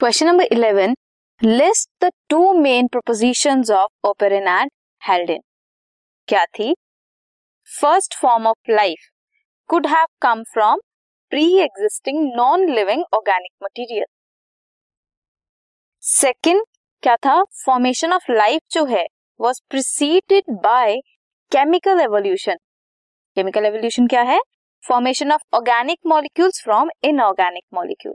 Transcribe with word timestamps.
Question 0.00 0.26
number 0.26 0.44
eleven 0.52 0.94
list 1.40 2.04
the 2.04 2.10
two 2.30 2.52
main 2.54 2.86
proposition 2.86 3.62
of 3.74 4.08
Oparin 4.08 4.46
and 4.48 4.70
Haldane 5.02 5.40
क्या 6.28 6.44
थी? 6.58 6.74
First 7.68 8.14
form 8.20 8.46
of 8.46 8.70
life 8.70 9.08
could 9.70 9.86
have 9.86 10.06
come 10.22 10.42
from 10.52 10.80
pre 11.32 11.46
existing 11.62 12.20
non 12.36 12.68
living 12.68 13.02
organic 13.14 13.50
material 13.62 14.04
second 16.02 16.62
क्या 17.02 17.16
था? 17.16 17.42
Formation 17.64 18.12
of 18.12 18.30
life 18.32 18.62
जो 18.72 18.84
है 18.94 19.04
was 19.40 19.60
preceded 19.70 20.54
by 20.62 20.96
chemical 21.52 22.00
evolution 22.00 22.56
chemical 23.36 23.66
evolution 23.66 24.06
क्या 24.06 24.22
है? 24.22 24.38
Formation 24.82 25.32
of 25.32 25.42
organic 25.54 25.98
molecules 26.06 26.62
from 26.64 26.90
inorganic 27.04 27.64
molecule 27.74 28.14